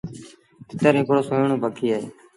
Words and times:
تتر 0.67 0.93
هڪڙو 0.99 1.21
سُهيٚڻون 1.27 1.59
پکي 1.63 1.87
اهي۔ 1.93 2.01